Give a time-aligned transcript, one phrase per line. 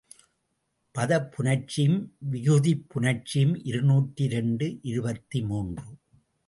[0.95, 1.99] பதப் புணர்ச்சியும்
[2.31, 5.83] விகுதிப் புணர்ச்சியும் இருநூற்று இரண்டு இருபத்து மூன்று.